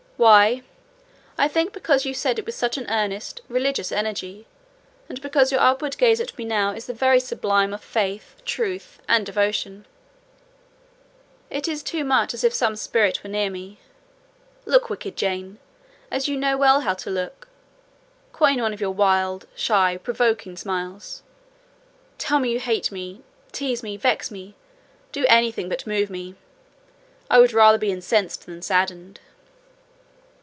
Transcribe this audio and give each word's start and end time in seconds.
Why? 0.17 0.61
I 1.35 1.47
think 1.47 1.73
because 1.73 2.05
you 2.05 2.13
said 2.13 2.37
it 2.37 2.45
with 2.45 2.53
such 2.53 2.77
an 2.77 2.85
earnest, 2.91 3.41
religious 3.49 3.91
energy, 3.91 4.45
and 5.09 5.19
because 5.19 5.51
your 5.51 5.61
upward 5.61 5.97
gaze 5.97 6.21
at 6.21 6.37
me 6.37 6.45
now 6.45 6.73
is 6.75 6.85
the 6.85 6.93
very 6.93 7.19
sublime 7.19 7.73
of 7.73 7.83
faith, 7.83 8.35
truth, 8.45 9.01
and 9.07 9.25
devotion: 9.25 9.87
it 11.49 11.67
is 11.67 11.81
too 11.81 12.03
much 12.03 12.35
as 12.35 12.43
if 12.43 12.53
some 12.53 12.75
spirit 12.75 13.23
were 13.23 13.31
near 13.31 13.49
me. 13.49 13.79
Look 14.67 14.91
wicked, 14.91 15.15
Jane: 15.17 15.57
as 16.11 16.27
you 16.27 16.37
know 16.37 16.55
well 16.55 16.81
how 16.81 16.93
to 16.93 17.09
look: 17.09 17.47
coin 18.31 18.61
one 18.61 18.73
of 18.73 18.81
your 18.81 18.91
wild, 18.91 19.47
shy, 19.55 19.97
provoking 19.97 20.55
smiles; 20.55 21.23
tell 22.19 22.37
me 22.37 22.51
you 22.51 22.59
hate 22.59 22.91
me—tease 22.91 23.81
me, 23.81 23.97
vex 23.97 24.29
me; 24.29 24.53
do 25.11 25.25
anything 25.27 25.67
but 25.67 25.87
move 25.87 26.11
me: 26.11 26.35
I 27.27 27.39
would 27.39 27.53
rather 27.53 27.79
be 27.79 27.89
incensed 27.91 28.45
than 28.45 28.61
saddened." 28.61 29.19